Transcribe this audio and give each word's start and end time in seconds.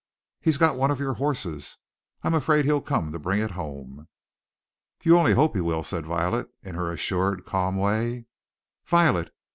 "He's 0.39 0.57
got 0.57 0.77
one 0.77 0.89
of 0.89 0.99
your 0.99 1.13
horses 1.13 1.77
I'm 2.23 2.33
afraid 2.33 2.65
he'll 2.65 2.81
come 2.81 3.11
to 3.11 3.19
bring 3.19 3.39
it 3.39 3.51
home." 3.51 4.07
"You 5.03 5.15
only 5.19 5.33
hope 5.35 5.53
he 5.53 5.61
will," 5.61 5.83
said 5.83 6.07
Violet, 6.07 6.49
in 6.63 6.73
her 6.73 6.91
assured, 6.91 7.45
calm 7.45 7.77
way. 7.77 8.25
"Violet!" 8.83 9.31